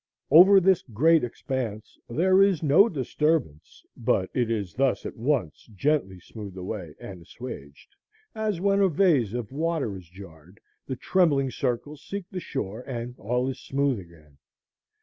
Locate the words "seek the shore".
12.01-12.81